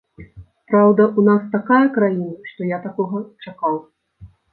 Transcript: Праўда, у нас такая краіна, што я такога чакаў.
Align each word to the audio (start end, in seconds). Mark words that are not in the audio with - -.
Праўда, 0.69 1.01
у 1.19 1.25
нас 1.27 1.43
такая 1.55 1.81
краіна, 1.97 2.29
што 2.53 2.69
я 2.71 2.79
такога 2.87 3.21
чакаў. 3.45 3.77